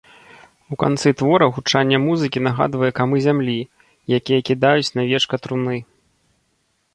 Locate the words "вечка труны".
5.13-5.77